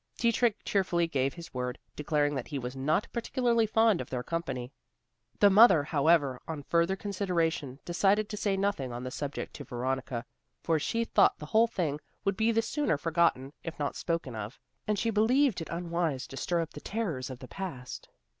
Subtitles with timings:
[0.17, 4.73] Dietrich cheerfully gave his word; declaring that he was not particularly fond of their company.
[5.39, 10.25] The mother, however, on further consideration, decided to say nothing on the subject to Veronica,
[10.63, 14.57] for she thought the whole thing would be the sooner forgotten if not spoken of,
[14.87, 18.09] and she believed it unwise to stir up the terrors of the past.